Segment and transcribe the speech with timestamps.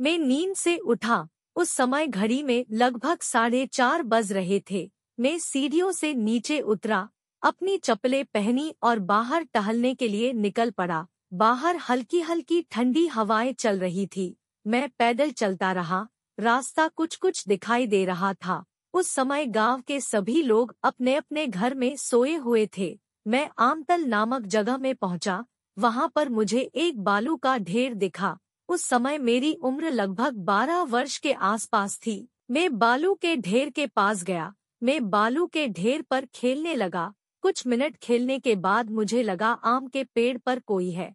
[0.00, 4.90] मैं नींद से उठा। उस समय घड़ी में लगभग साढ़े चार बज रहे थे।
[5.20, 7.08] मैं सीढ़ियों से नीचे उतरा,
[7.42, 13.52] अपनी चप्पलें पहनी और बाहर टहलने के लिए निकल पड़ा। बाहर हल्की हल्की ठंडी हवाएँ
[13.52, 16.08] चल रही थी। मैं पैदल चलता रहा।
[16.40, 21.46] रास्ता कुछ कुछ दिखाई दे रहा था। उस समय गाँव के सभी लोग अपने अपने
[21.46, 25.44] घर में सोए हुए थे। मैं आमतल नामक जगह में पहुँचा।
[25.78, 28.38] वहाँ पर मुझे एक बालू का ढेर दिखा।
[28.68, 33.86] उस समय मेरी उम्र लगभग बारह वर्ष के आसपास थी। मैं बालू के ढेर के
[33.86, 39.22] पास गया। मैं बालू के ढेर पर खेलने लगा। कुछ मिनट खेलने के बाद मुझे
[39.22, 41.14] लगा, आम के पेड़ पर कोई है।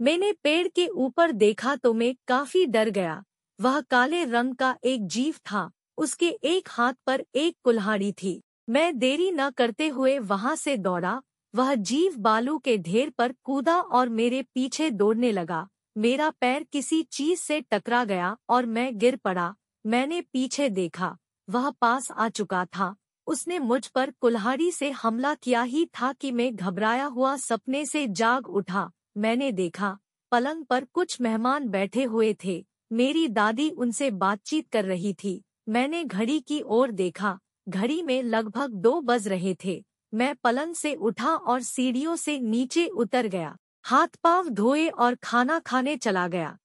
[0.00, 3.24] मैंने पेड़ के ऊपर देखा तो मैं काफ़ी डर गया।
[3.60, 8.98] वह काले रंग का एक जीव था। उसके एक हाथ पर एक कुल्हाड़ी थी। मैं
[8.98, 11.22] देरी न करते हुए वहाँ से दौड़ा।
[11.54, 15.68] वह जीव बालू के ढेर पर कूदा और मेरे पीछे दौड़ने लगा।
[15.98, 19.54] मेरा पैर किसी चीज़ से टकरा गया और मैं गिर पड़ा।
[19.86, 21.16] मैंने पीछे देखा,
[21.50, 22.96] वह पास आ चुका था।
[23.26, 28.06] उसने मुझ पर कुल्हाड़ी से हमला किया ही था कि मैं घबराया हुआ सपने से
[28.06, 29.98] जाग उठा। मैंने देखा,
[30.32, 36.04] पलंग पर कुछ मेहमान बैठे हुए थे। मेरी दादी उनसे बातचीत कर रही थी। मैंने
[36.04, 41.34] घड़ी की ओर देखा। घड़ी में लगभग दो बज रहे थे। मैं पलंग से उठा
[41.34, 46.56] और सीढ़ियों से नीचे उतर गया। हाथ पाँव धोए और खाना खाने चला गया।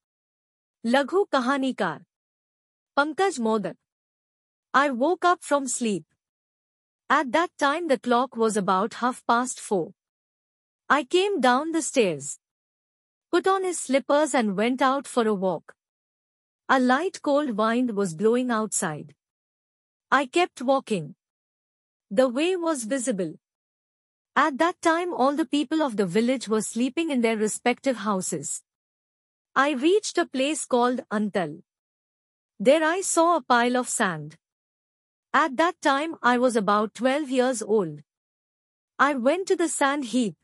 [0.85, 2.03] लघु कहानीकार
[2.97, 3.75] Pankaj Modak.
[4.73, 6.05] I woke up from sleep
[7.09, 9.91] at that time the clock was about half past four
[10.89, 12.39] I came down the stairs
[13.33, 15.71] put on his slippers and went out for a walk
[16.69, 19.13] a light cold wind was blowing outside
[20.11, 21.13] I kept walking
[22.11, 23.35] the way was visible
[24.35, 28.63] At that time all the people of the village were sleeping in their respective houses.
[29.55, 31.61] I reached a place called Antal.
[32.59, 34.37] There I saw a pile of sand.
[35.33, 38.01] At that time I was about 12 years old.
[38.97, 40.35] I went to the sand heap.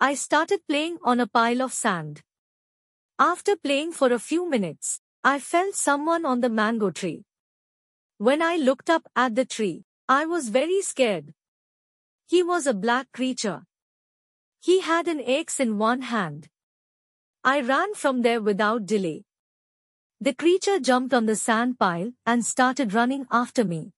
[0.00, 2.22] I started playing on a pile of sand.
[3.18, 7.24] After playing for a few minutes, I felt someone on the mango tree.
[8.18, 11.34] When I looked up at the tree, I was very scared.
[12.26, 13.62] He was a black creature.
[14.60, 16.48] He had an axe in one hand.
[17.44, 19.24] I ran from there without delay.
[20.20, 23.92] The creature jumped on the sand pile and started running after me.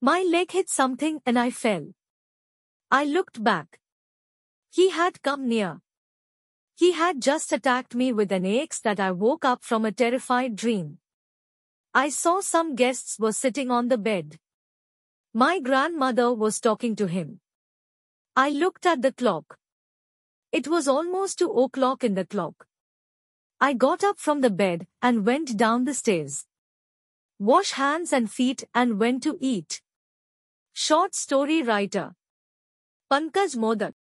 [0.00, 1.92] My leg hit something and I fell.
[2.90, 3.78] I looked back.
[4.70, 5.80] He had come near.
[6.74, 10.56] He had just attacked me with an axe that I woke up from a terrified
[10.56, 10.98] dream.
[11.94, 14.38] I saw some guests were sitting on the bed.
[15.34, 17.40] My grandmother was talking to him.
[18.34, 19.58] I looked at the clock.
[20.52, 22.66] It was almost two o'clock in the clock.
[23.60, 26.46] I got up from the bed and went down the stairs.
[27.38, 29.82] Wash hands and feet and went to eat.
[30.72, 32.14] Short story writer.
[33.10, 33.94] Pankaj Modak